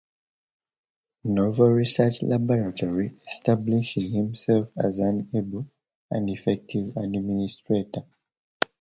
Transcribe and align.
Naval 1.25 1.69
Research 1.69 2.23
Laboratory, 2.23 3.13
establishing 3.27 4.09
himself 4.11 4.67
as 4.75 4.97
an 4.97 5.29
able 5.35 5.67
and 6.09 6.27
effective 6.27 6.97
administrator. 6.97 8.03